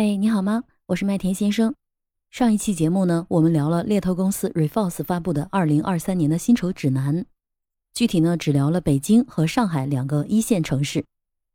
[0.00, 0.62] 嘿，你好吗？
[0.86, 1.74] 我是麦田先生。
[2.30, 7.26] 上一期节目呢，我们聊了猎头公司 Reforce 发布的二零二三年的薪酬指南，
[7.92, 11.04] 具体呢只聊了北京和上海两个一线城市。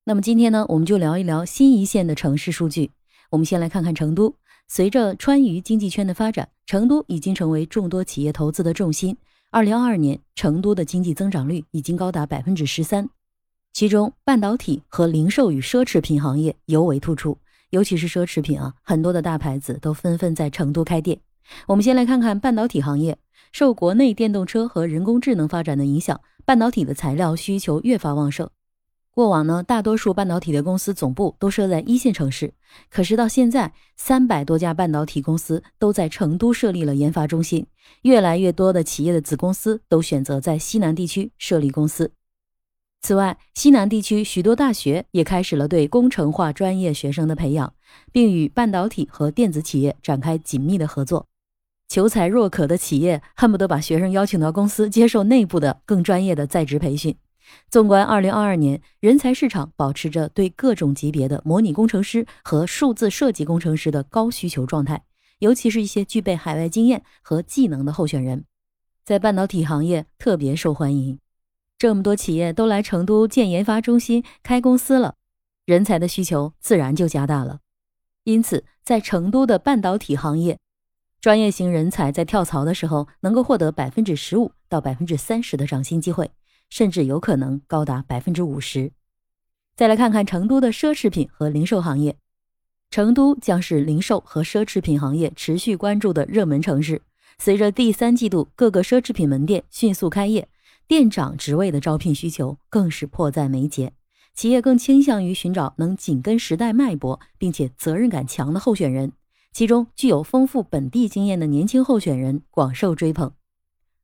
[0.03, 2.91] 那么今天呢，我们就聊一聊新一线的城市数据。
[3.29, 4.35] 我们先来看看成都。
[4.67, 9.15] 随着川渝经济圈的发展，成都已经成为众多企业投资的重心。
[9.51, 13.09] 二零二二年，成都的经济增长率已经高达百分之十三，
[13.71, 17.37] 其中半导体和零售与奢侈品行业尤为突出。
[17.73, 21.19] 尤其是奢侈品啊，很多的大牌子都纷纷在成都开店。
[21.67, 23.17] 我们先来看看半导体行业，
[23.51, 28.47] 受国内电动车和人工智能发展的影响，半导体的材料需求越发旺盛。
[29.09, 32.53] 过往呢，大多数半导体的公司总部都设在一线城市，
[32.91, 37.65] 可是到现在，三百多家半导体公司都在成都设立了研发中心，
[38.03, 42.11] 越来越多的企业的子公司都选择在西南地区设立公司。
[43.03, 47.73] 此外，西南地区许多大学也开始了对工程化专业学生的培养，
[48.13, 51.27] 并与半导体和电子企业展开紧密的合作。
[51.89, 57.13] 求才若渴的企业恨不得把学生邀请到公司接受内部的更专业的在职培训。
[57.69, 65.03] 纵观2022年，人才市场保持着对各种级别的模拟工程师和数字设计工程师的高需求状态，
[65.39, 68.45] 尤其是一些具备海外经验和技能的候选人，
[69.03, 71.19] 在半导体行业特别受欢迎。
[71.83, 75.15] 这么多企业都来成都建研发中心、开公司了，
[75.65, 77.59] 人才的需求自然就加大了。
[78.23, 80.57] 因此，在成都的半导体行业，
[81.19, 86.31] 专业型人才在跳槽的时候能够获得百分之十五到百分之三十的涨薪机会，
[86.69, 88.93] 甚至有可能高达百分之五十。
[89.75, 92.15] 再来看看成都的奢侈品和零售行业，
[92.91, 97.01] 成都将是零售和奢侈品行业持续关注的热门城市。
[97.37, 100.47] 随着第三季度各个奢侈品门店迅速开业。
[100.93, 103.93] 店长职位的招聘需求更是迫在眉睫，
[104.35, 109.11] 企业更倾向于寻找能紧跟时代脉搏并且责任感强的候选人，
[109.51, 113.31] 其中具有丰富本地经验的年轻候选人广受追捧。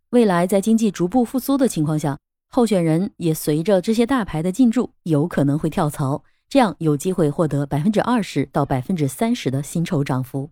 [0.09, 10.49] 未来在经济逐步复苏的情况下，候选人也随着这些大牌的进驻，有可能会跳槽，这样有机会获得百分之二十到百分之三十的薪酬涨幅。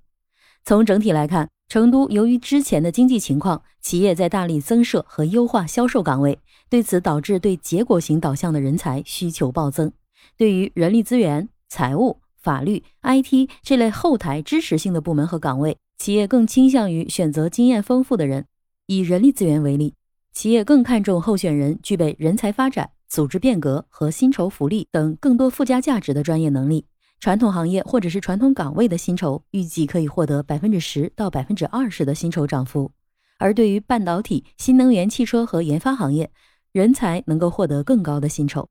[0.67, 6.39] 从整体来看，成都由于之前的经济情况，企业在大力增设和优化销售岗位，
[6.69, 9.89] 对此导致对结果型导向的人才需求暴增。
[10.35, 18.45] 对于人力资源、财务、法律、IT 这类后台支持性的部门和岗位，企业更倾向于选择经验丰富的人。
[18.87, 19.93] 以人力资源为例，
[20.33, 26.87] 企业更看重候选人具备人才发展、组织变革和薪酬福利等更多附加价值的专业能力。
[27.19, 32.91] 传统行业或者是传统岗位的薪酬，预计可以获得百分之十到百分之二十的薪酬涨幅；
[33.39, 36.29] 而对于半导体、新能源汽车和研发行业，
[36.71, 38.69] 人才能够获得更高的薪酬。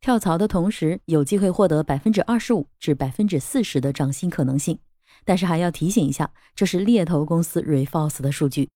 [0.00, 4.78] 跳槽的同时，有机会获得百分之二十五至百分之四十的涨薪可能性。
[5.24, 8.70] 但是还要提醒一下，这是猎头公司 Reforce 的数据，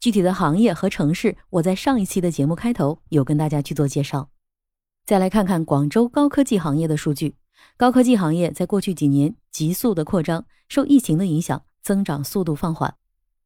[0.00, 4.30] 具体的行业和城市，我在上一期的节目开头有跟大家去做介绍。
[5.04, 7.34] 再来看看广州高科技行业的数据。
[7.76, 12.94] 高科技行业在过去几年急速的扩张，受疫情的影响，增长速度放缓。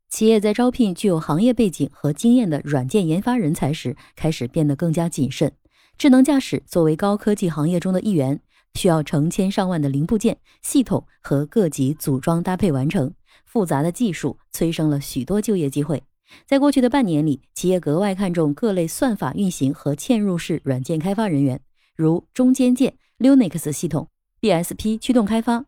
[0.08, 5.52] 企业在招聘具有行业背景和经验的软件研发人才时，开始变得更加谨慎。
[5.98, 8.40] 智能驾驶作为高科技行业中的一员，
[8.74, 13.12] 需要成千上万的零部件、系统和各级组装搭配完成，
[13.44, 16.02] 复杂的技术催生了许多就业机会。
[16.46, 21.60] 在过去的半年里，企业格外看重各类算法运行和嵌入式软件开发人员，
[21.94, 24.08] 如中间件、Linux 系统。
[24.42, 25.64] DSP 驱动开发、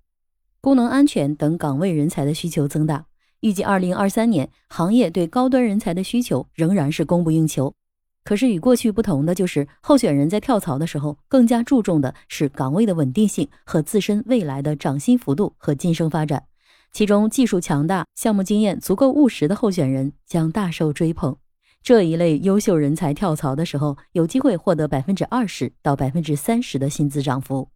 [0.60, 3.06] 功能安全等岗位人才的需求增大，
[3.40, 7.74] 预计二零二三年行业对高端人才的需求仍然是供不应求。
[8.22, 16.44] 可是与过去不同的就是，候选人在跳槽的时候更加注重的是岗位的稳定性和自身未来的涨薪幅度和晋升发展。
[16.92, 21.36] 其中，技术强大、项目经验足够务实的候选人将大受追捧。
[21.82, 27.70] 这一类优秀人才跳槽的时候，有机会获得百分之二十到百分之三十的薪资涨幅。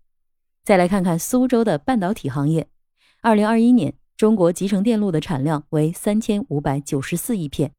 [0.64, 2.68] 再来看看苏州的半导体行业，
[3.22, 7.72] 二零二一年中国集成电路的产量为三千五百九十四亿片，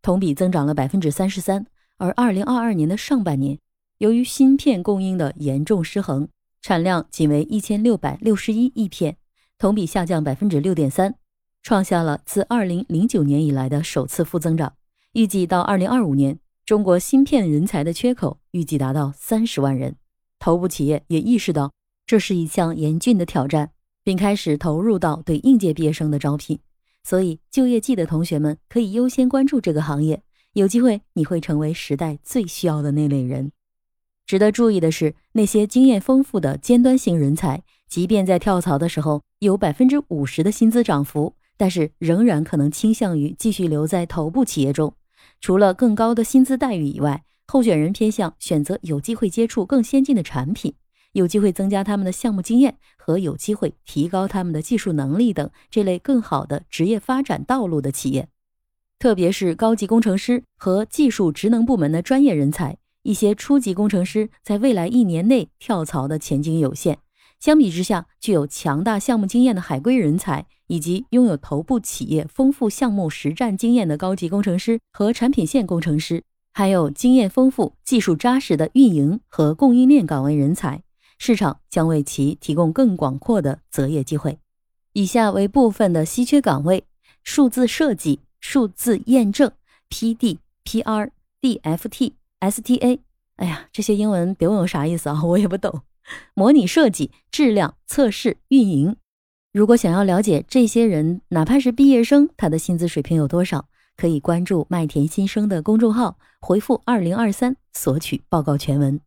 [0.00, 1.66] 同比增长了百分之三十三。
[1.98, 3.58] 而二零二二年的上半年，
[3.98, 6.28] 由于芯片供应的严重失衡，
[6.62, 9.16] 产量仅为一千六百六十一亿片，
[9.58, 11.16] 同比下降百分之六点三，
[11.62, 14.72] 创下了自二零零九年以来的首次负增长。
[15.12, 19.96] 预计到二零二五年，中国芯片人才的缺口预计达到三十万人。
[20.38, 21.72] 头部企业也意识到。
[22.06, 23.70] 这是一项严峻的挑战，
[24.02, 26.58] 并开始投入到对应届毕业生的招聘。
[27.04, 30.22] 所以，就业季的同学们可以优先关注这个行业，
[30.52, 33.52] 有机会你会成为时代最需要的那类人。
[34.26, 44.92] 值得注意的是，那些经验丰富的尖端型人才，即便在跳槽的时候有百分之五十的薪资涨幅，但是仍然可能倾向于继续留在头部企业中。
[45.40, 50.74] 除了更高的薪资待遇以外，候选人偏向选择有机会接触更先进的产品。
[51.12, 58.28] 有机会增加他们的项目经验和有机会提高他们的技术能力等这类更好的职业发展道路的企业，
[58.98, 62.76] 特别是高级工程师和技术职能部门的专业人才。
[63.02, 66.98] 一些初级工程师在未来一年内跳槽的前景有限。
[67.40, 76.22] 相比之下，具有强大项目经验的海归人才，以及拥有头部企业丰富项目实战经验的高级工程师和产品线工程师，
[76.52, 80.82] 还有经验丰富、技术扎实的运营和供应链岗位人才。
[81.16, 84.38] 市场将为其提供更广阔的择业机会。
[84.92, 86.84] 以下为部分的稀缺岗位：
[87.24, 89.50] 数字设计、数字验证、
[89.88, 91.10] PD、PR、
[91.40, 92.98] DFT、STA。
[93.36, 95.80] 哎呀，这些英文别问我啥意思啊，我也不懂。
[96.34, 98.96] 模拟设计、质量测试、运营。
[99.52, 109.00] 如果想要了解这些人，哪怕是毕业生，他的薪资水平有多少，可以关注麦田新生的公众号，回复“二零二三”索取报告全文。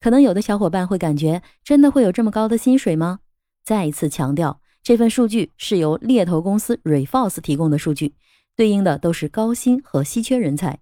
[0.00, 3.20] 可能有的小伙伴会感觉，真的会有这么高的薪水吗？
[3.64, 8.14] 再一次强调，这份数据是由猎头公司 Reforce 提供的数据，
[8.54, 10.80] 对应的都是高薪和稀缺人才。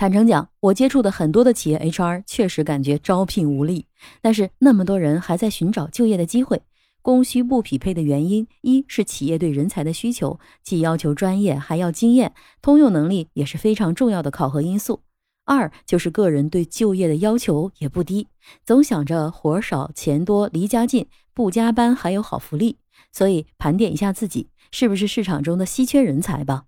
[0.00, 3.84] 坦诚讲，我接触的很多的企业 HR 确实感觉招聘无力，
[4.22, 6.62] 但是那么多人还在寻找就业的机会，
[7.02, 12.32] 供需不匹配的原因，一是企业对人才的需求既要求专业还要经验，
[12.62, 15.02] 通用能力也是非常重要的考核因素。
[15.44, 18.28] 二就是个人对就业的要求也不低，
[18.64, 22.78] 总想着活少钱多离家近，不加班还有好福利，
[23.12, 26.64] 所以盘点一下自己是不是市场中的稀缺人才吧。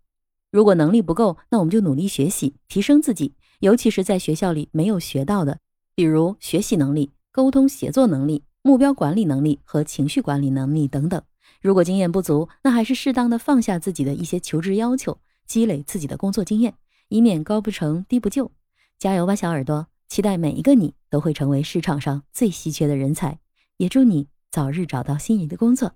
[0.52, 5.58] 如果能力不够，那我们就努力学习，提升自己，尤其是在学校里没有学到的，
[5.94, 11.22] 比如学习能力、沟通协作能力、目标管理能力和情绪管理能力等等。
[11.62, 16.75] 如果经验不足，那还是适当的放下自己的一些求职要求，积累自己的工作经验，
[17.08, 18.52] 以免高不成低不就。
[18.98, 19.87] 加油吧，小耳朵！
[20.10, 23.38] 期待每一个你都会成为市场上最稀缺的人才，
[23.78, 25.94] 也祝你早日找到心仪的工作。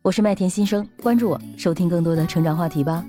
[0.00, 3.04] 我是麦田新生，关注我，收听更多的成长话题吧。